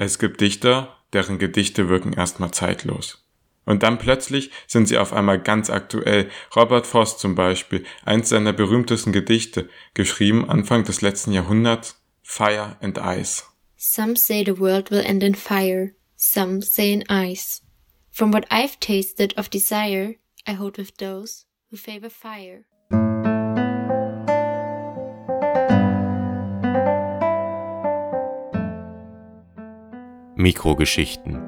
[0.00, 3.22] Es gibt Dichter, deren Gedichte wirken erstmal zeitlos.
[3.66, 6.30] Und dann plötzlich sind sie auf einmal ganz aktuell.
[6.56, 12.96] Robert Frost zum Beispiel, eins seiner berühmtesten Gedichte, geschrieben Anfang des letzten Jahrhunderts, Fire and
[12.96, 13.44] Ice.
[13.76, 17.60] Some say the world will end in fire, some say in ice.
[18.10, 20.14] From what I've tasted of desire,
[20.46, 22.64] I hold with those who favor fire.
[30.40, 31.38] Mikrogeschichten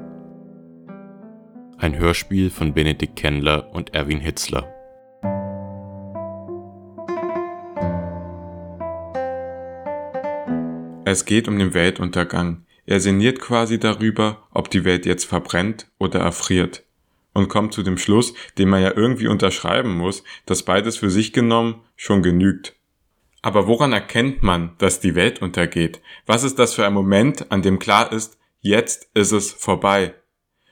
[1.79, 4.71] Ein Hörspiel von Benedikt Kendler und Erwin Hitzler
[11.05, 12.67] Es geht um den Weltuntergang.
[12.85, 16.83] Er sinniert quasi darüber, ob die Welt jetzt verbrennt oder erfriert.
[17.33, 21.33] Und kommt zu dem Schluss, den man ja irgendwie unterschreiben muss, dass beides für sich
[21.33, 22.75] genommen schon genügt.
[23.41, 25.99] Aber woran erkennt man, dass die Welt untergeht?
[26.27, 30.15] Was ist das für ein Moment, an dem klar ist, jetzt ist es vorbei.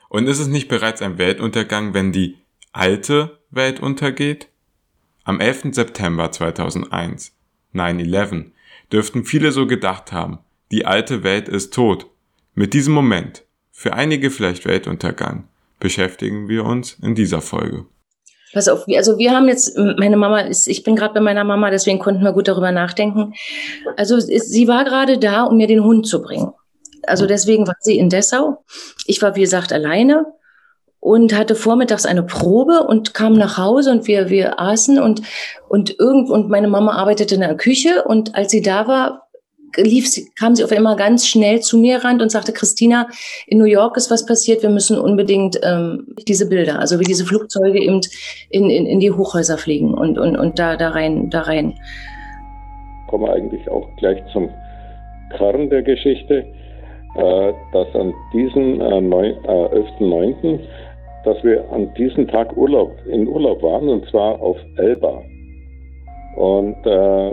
[0.09, 2.37] Und ist es nicht bereits ein Weltuntergang, wenn die
[2.71, 4.47] alte Welt untergeht?
[5.23, 5.73] Am 11.
[5.73, 7.33] September 2001,
[7.75, 8.51] 9-11,
[8.91, 10.39] dürften viele so gedacht haben,
[10.71, 12.07] die alte Welt ist tot.
[12.55, 15.47] Mit diesem Moment, für einige vielleicht Weltuntergang,
[15.79, 17.85] beschäftigen wir uns in dieser Folge.
[18.53, 21.69] Pass auf, also wir haben jetzt, meine Mama ist, ich bin gerade bei meiner Mama,
[21.69, 23.33] deswegen konnten wir gut darüber nachdenken.
[23.95, 26.51] Also sie war gerade da, um mir den Hund zu bringen
[27.07, 28.63] also deswegen war sie in Dessau.
[29.05, 30.25] Ich war, wie gesagt, alleine
[31.01, 35.21] und hatte vormittags eine Probe und kam nach Hause und wir, wir aßen und,
[35.67, 39.27] und irgend, und meine Mama arbeitete in der Küche und als sie da war,
[39.77, 43.07] lief sie, kam sie auf einmal ganz schnell zu mir ran und sagte, Christina,
[43.47, 47.25] in New York ist was passiert, wir müssen unbedingt ähm, diese Bilder, also wie diese
[47.25, 48.01] Flugzeuge eben
[48.49, 51.73] in, in, in die Hochhäuser fliegen und, und, und da, da rein, da rein.
[53.07, 54.49] Kommen wir eigentlich auch gleich zum
[55.37, 56.45] Kern der Geschichte.
[57.15, 60.59] Äh, dass an diesem äh, 11.9., äh,
[61.25, 65.21] dass wir an diesem Tag Urlaub, in Urlaub waren, und zwar auf Elba.
[66.37, 67.31] Und, äh,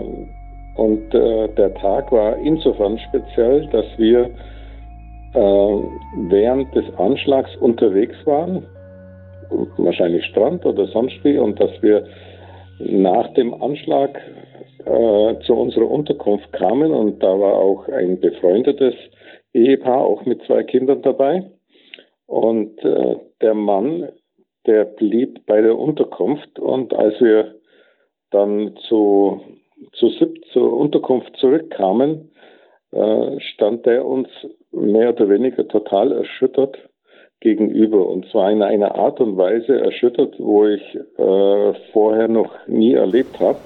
[0.75, 4.29] und äh, der Tag war insofern speziell, dass wir
[5.33, 5.39] äh,
[6.27, 8.65] während des Anschlags unterwegs waren,
[9.77, 12.05] wahrscheinlich Strand oder sonst wie, und dass wir
[12.79, 14.19] nach dem Anschlag
[15.45, 18.93] zu unserer Unterkunft kamen und da war auch ein befreundetes
[19.53, 21.51] Ehepaar, auch mit zwei Kindern dabei.
[22.25, 24.09] Und äh, der Mann,
[24.65, 26.59] der blieb bei der Unterkunft.
[26.59, 27.55] Und als wir
[28.29, 29.41] dann zu,
[29.93, 32.31] zu SIP, zur Unterkunft zurückkamen,
[32.91, 34.27] äh, stand er uns
[34.71, 36.77] mehr oder weniger total erschüttert
[37.39, 38.07] gegenüber.
[38.07, 43.39] Und zwar in einer Art und Weise erschüttert, wo ich äh, vorher noch nie erlebt
[43.39, 43.57] habe.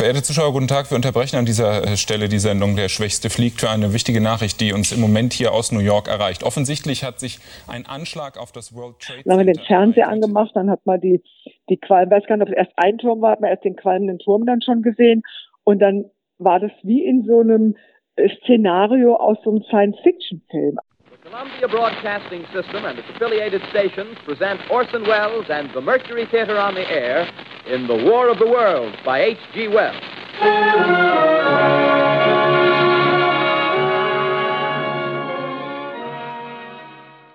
[0.00, 0.90] Verehrte Zuschauer, guten Tag.
[0.90, 4.58] Wir unterbrechen an dieser äh, Stelle die Sendung Der Schwächste fliegt für eine wichtige Nachricht,
[4.58, 6.42] die uns im Moment hier aus New York erreicht.
[6.42, 7.38] Offensichtlich hat sich
[7.68, 9.28] ein Anschlag auf das World Trade Center...
[9.28, 11.22] Dann haben wir den Fernseher angemacht, dann hat man die,
[11.68, 13.76] die Qualm, weiß gar nicht, ob es erst ein Turm war, hat man erst den
[13.76, 15.22] qualmenden Turm dann schon gesehen.
[15.64, 16.06] Und dann
[16.38, 17.76] war das wie in so einem
[18.16, 20.78] äh, Szenario aus so einem Science-Fiction-Film.
[21.22, 26.74] Columbia Broadcasting System and its affiliated stations present Orson Welles and the Mercury Theater on
[26.74, 27.28] the Air
[27.66, 29.68] in The War of the Worlds by H.G.
[29.68, 30.00] Wells.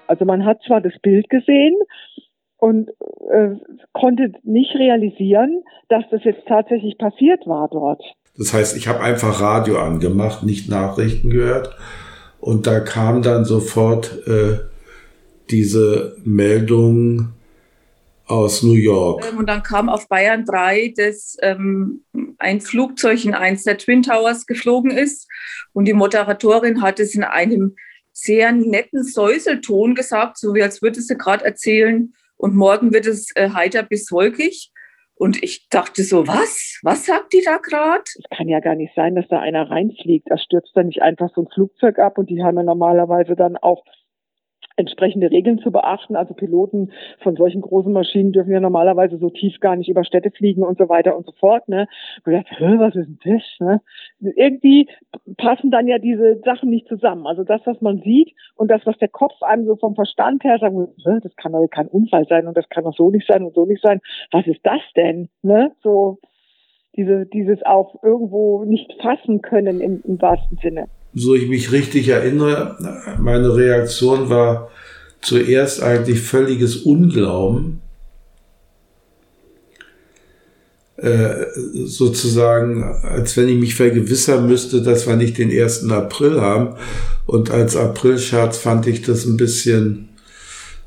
[0.07, 1.75] Also man hat zwar das Bild gesehen
[2.57, 3.55] und äh,
[3.93, 8.01] konnte nicht realisieren, dass das jetzt tatsächlich passiert war dort.
[8.35, 11.75] Das heißt, ich habe einfach Radio angemacht, nicht Nachrichten gehört
[12.45, 14.59] und da kam dann sofort äh,
[15.49, 17.29] diese Meldung
[18.27, 19.25] aus New York.
[19.31, 22.03] Ähm, und dann kam auf Bayern 3, dass ähm,
[22.37, 25.27] ein Flugzeug in eins der Twin Towers geflogen ist.
[25.73, 27.77] Und die Moderatorin hat es in einem
[28.13, 32.13] sehr netten Säuselton gesagt, so wie als würde sie gerade erzählen.
[32.37, 34.71] Und morgen wird es äh, heiter bis wolkig.
[35.17, 36.79] Und ich dachte so, was?
[36.83, 38.03] Was sagt die da gerade?
[38.03, 40.29] Es kann ja gar nicht sein, dass da einer reinfliegt.
[40.29, 43.55] Da stürzt dann nicht einfach so ein Flugzeug ab und die haben ja normalerweise dann
[43.55, 43.83] auch
[44.75, 46.15] entsprechende Regeln zu beachten.
[46.15, 50.31] Also Piloten von solchen großen Maschinen dürfen ja normalerweise so tief gar nicht über Städte
[50.31, 51.67] fliegen und so weiter und so fort.
[51.67, 51.87] Ne?
[52.25, 53.43] Und ich dachte, was ist denn das?
[53.59, 53.81] Ne?
[54.35, 54.89] Irgendwie
[55.37, 57.25] passen dann ja diese Sachen nicht zusammen.
[57.27, 60.57] Also das, was man sieht und das, was der Kopf einem so vom Verstand her
[60.59, 60.75] sagt,
[61.23, 63.65] das kann doch kein Unfall sein und das kann doch so nicht sein und so
[63.65, 64.01] nicht sein.
[64.31, 65.29] Was ist das denn?
[65.41, 65.71] Ne?
[65.83, 66.19] So
[66.95, 72.09] diese, dieses auch irgendwo nicht fassen können im, im wahrsten Sinne so ich mich richtig
[72.09, 72.77] erinnere,
[73.19, 74.69] meine Reaktion war
[75.21, 77.81] zuerst eigentlich völliges Unglauben.
[80.97, 81.45] äh,
[81.85, 85.89] sozusagen, als wenn ich mich vergewissern müsste, dass wir nicht den 1.
[85.89, 86.75] April haben.
[87.25, 90.09] Und als Aprilscherz fand ich das ein bisschen,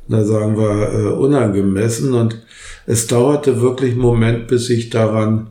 [0.07, 2.15] na sagen wir, äh, unangemessen.
[2.15, 2.43] Und
[2.87, 5.49] es dauerte wirklich einen Moment, bis ich daran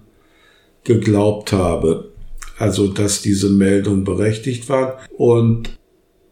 [0.83, 2.09] geglaubt habe.
[2.57, 5.00] Also, dass diese Meldung berechtigt war.
[5.15, 5.77] Und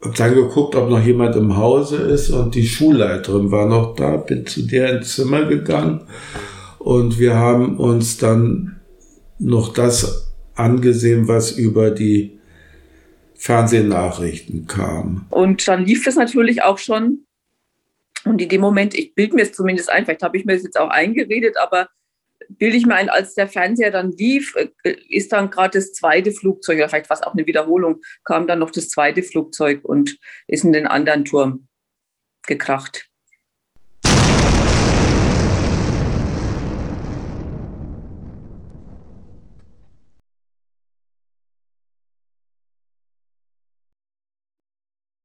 [0.05, 4.17] hab dann geguckt, ob noch jemand im Hause ist und die Schulleiterin war noch da,
[4.17, 6.01] bin zu der ins Zimmer gegangen
[6.77, 8.79] und wir haben uns dann
[9.39, 12.39] noch das angesehen, was über die
[13.33, 15.25] Fernsehnachrichten kam.
[15.31, 17.25] Und dann lief das natürlich auch schon.
[18.23, 20.63] Und in dem Moment, ich bilde mir es zumindest ein, vielleicht habe ich mir das
[20.63, 21.89] jetzt auch eingeredet, aber
[22.49, 26.31] bilde ich mir ein, als der Fernseher dann lief, äh, ist dann gerade das zweite
[26.31, 30.17] Flugzeug, oder vielleicht war es auch eine Wiederholung, kam dann noch das zweite Flugzeug und
[30.47, 31.67] ist in den anderen Turm
[32.47, 33.09] gekracht.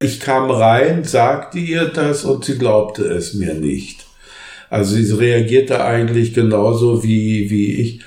[0.03, 4.10] Ich kam rein, sagte ihr das und sie glaubte es mir nicht.
[4.71, 8.03] Also sie reagierte eigentlich genauso wie, wie ich.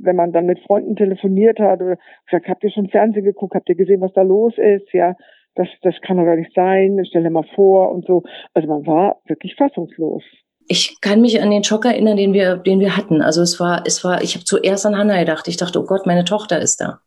[0.00, 3.68] Wenn man dann mit Freunden telefoniert hat oder gesagt, habt ihr schon Fernsehen geguckt, habt
[3.68, 5.14] ihr gesehen, was da los ist, ja,
[5.54, 8.22] das, das kann doch gar nicht sein, stell dir mal vor und so.
[8.54, 10.22] Also man war wirklich fassungslos.
[10.68, 13.22] Ich kann mich an den Schock erinnern, den wir, den wir hatten.
[13.22, 15.48] Also es war, es war, ich habe zuerst an Hannah gedacht.
[15.48, 17.00] Ich dachte, oh Gott, meine Tochter ist da.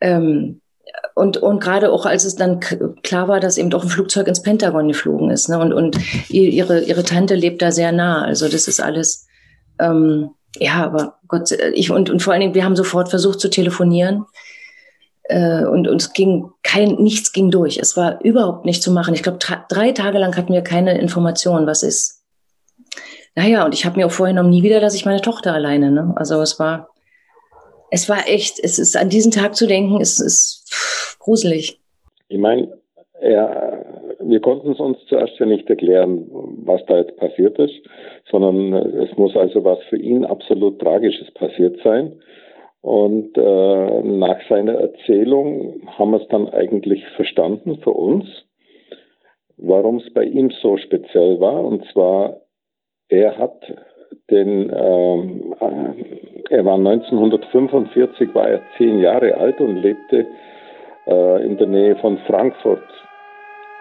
[0.00, 0.60] Ähm,
[1.14, 4.42] und, und gerade auch als es dann klar war, dass eben doch ein Flugzeug ins
[4.42, 5.48] Pentagon geflogen ist.
[5.48, 5.58] Ne?
[5.58, 8.24] Und, und ihre, ihre Tante lebt da sehr nah.
[8.24, 9.26] Also das ist alles,
[9.78, 13.48] ähm, ja, aber Gott, ich und, und vor allen Dingen, wir haben sofort versucht zu
[13.48, 14.24] telefonieren.
[15.24, 17.78] Äh, und uns ging kein, nichts ging durch.
[17.78, 19.14] Es war überhaupt nicht zu machen.
[19.14, 19.38] Ich glaube,
[19.68, 22.22] drei Tage lang hatten wir keine Information, was ist.
[23.36, 25.90] Naja, und ich habe mir auch vorgenommen, nie wieder, dass ich meine Tochter alleine.
[25.90, 26.12] Ne?
[26.16, 26.88] Also es war,
[27.90, 31.78] es war echt, es ist an diesen Tag zu denken, es ist gruselig.
[32.28, 32.72] Ich meine,
[33.22, 33.84] ja,
[34.20, 36.26] wir konnten es uns zuerst ja nicht erklären,
[36.64, 37.74] was da jetzt passiert ist,
[38.30, 42.20] sondern es muss also was für ihn absolut Tragisches passiert sein.
[42.80, 48.26] Und äh, nach seiner Erzählung haben wir es dann eigentlich verstanden für uns,
[49.56, 51.64] warum es bei ihm so speziell war.
[51.64, 52.42] Und zwar,
[53.08, 53.62] er hat
[54.30, 60.26] den, ähm, äh, er war 1945, war er zehn Jahre alt und lebte
[61.06, 62.82] äh, in der Nähe von Frankfurt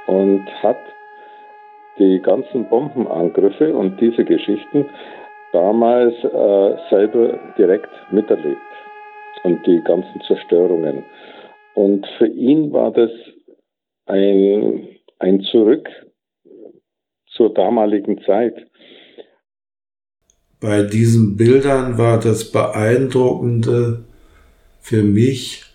[0.08, 0.78] und hat
[2.00, 4.86] die ganzen Bombenangriffe und diese Geschichten
[5.52, 8.58] damals äh, selber direkt miterlebt
[9.44, 11.04] und die ganzen Zerstörungen.
[11.76, 13.12] Und für ihn war das
[14.06, 14.88] ein,
[15.20, 15.90] ein Zurück
[17.28, 18.56] zur damaligen Zeit.
[20.64, 24.06] Bei diesen Bildern war das Beeindruckende
[24.80, 25.66] für mich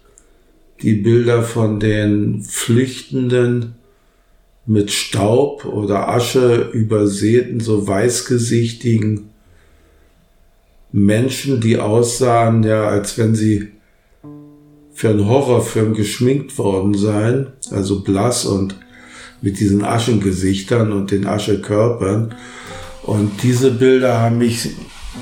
[0.81, 3.75] die Bilder von den Flüchtenden
[4.65, 9.29] mit Staub oder Asche übersäten, so weißgesichtigen
[10.91, 13.69] Menschen, die aussahen, ja, als wenn sie
[14.95, 18.75] für einen Horrorfilm geschminkt worden seien, also blass und
[19.43, 22.35] mit diesen Aschengesichtern und den Aschekörpern.
[23.09, 24.69] Und diese Bilder haben mich,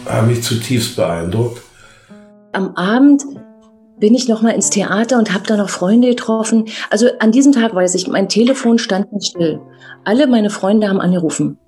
[0.07, 1.63] haben mich zutiefst beeindruckt.
[2.51, 3.23] Am Abend
[4.01, 6.65] bin ich noch mal ins Theater und habe da noch Freunde getroffen.
[6.91, 9.61] Also an diesem Tag weiß ich, mein Telefon stand nicht still.
[10.05, 11.59] Alle meine Freunde haben angerufen.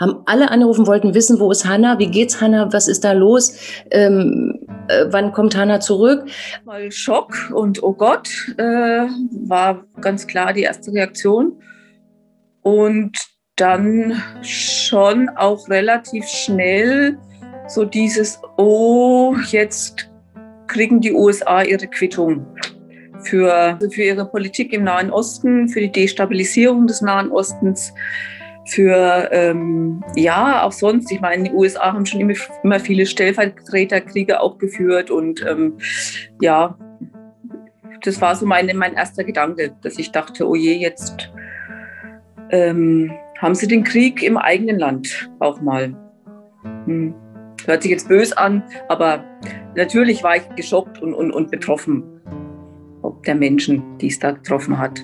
[0.00, 3.54] Haben alle angerufen, wollten wissen, wo ist Hanna, wie geht's Hanna, was ist da los,
[3.92, 6.24] ähm, äh, wann kommt Hanna zurück?
[6.64, 9.06] Mal Schock und oh Gott, äh,
[9.46, 11.62] war ganz klar die erste Reaktion.
[12.62, 13.29] Und
[13.60, 17.18] dann schon auch relativ schnell
[17.68, 20.10] so dieses, oh, jetzt
[20.66, 22.46] kriegen die USA ihre Quittung
[23.22, 27.92] für, für ihre Politik im Nahen Osten, für die Destabilisierung des Nahen Ostens,
[28.66, 31.10] für, ähm, ja, auch sonst.
[31.10, 35.74] Ich meine, die USA haben schon immer, immer viele Stellvertreterkriege auch geführt und ähm,
[36.40, 36.78] ja,
[38.02, 41.30] das war so meine, mein erster Gedanke, dass ich dachte, oh je, jetzt
[42.50, 45.96] ähm, haben sie den Krieg im eigenen Land auch mal.
[46.84, 47.14] Hm.
[47.64, 49.24] Hört sich jetzt böse an, aber
[49.74, 52.02] natürlich war ich geschockt und, und, und betroffen,
[53.02, 55.00] ob der Menschen, die es da getroffen hat.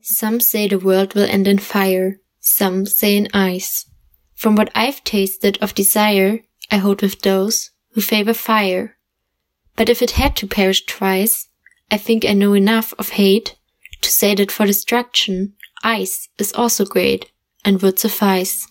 [0.00, 3.86] Some say the world will end in fire, some say in ice.
[4.34, 6.40] From what I've tasted of desire,
[6.70, 8.96] I hold with those who favor fire.
[9.76, 11.48] But if it had to perish twice,
[11.90, 13.56] I think I know enough of hate
[14.00, 17.30] to say that for destruction ice is also great
[17.64, 18.66] and would suffice.